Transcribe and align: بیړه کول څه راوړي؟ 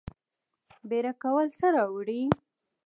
بیړه 0.89 1.13
کول 1.21 1.47
څه 1.57 1.67
راوړي؟ 1.75 2.21